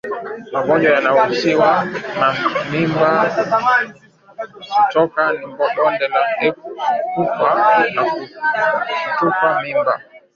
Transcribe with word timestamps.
Magonjwa 0.53 0.89
yanayohusishwa 0.95 1.71
na 2.19 2.27
mimba 2.69 3.09
kutoka 4.75 5.21
ni 5.35 5.45
bonde 5.77 6.05
la 6.13 6.21
ufa 7.23 7.49
na 7.95 8.03
kutupa 8.11 9.49
mimba 9.61 9.93